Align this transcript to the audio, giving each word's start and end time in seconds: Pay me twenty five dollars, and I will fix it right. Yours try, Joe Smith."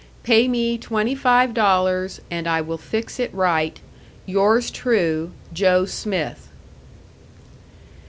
Pay 0.23 0.47
me 0.47 0.79
twenty 0.79 1.13
five 1.13 1.53
dollars, 1.53 2.21
and 2.31 2.47
I 2.47 2.59
will 2.59 2.79
fix 2.79 3.19
it 3.19 3.31
right. 3.35 3.79
Yours 4.25 4.71
try, 4.71 5.27
Joe 5.53 5.85
Smith." 5.85 6.49